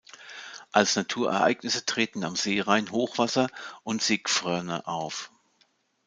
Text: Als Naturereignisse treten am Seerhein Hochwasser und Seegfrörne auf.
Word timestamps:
Als 0.71 0.95
Naturereignisse 0.95 1.85
treten 1.85 2.23
am 2.23 2.35
Seerhein 2.35 2.89
Hochwasser 2.89 3.49
und 3.83 4.01
Seegfrörne 4.01 4.87
auf. 4.87 5.31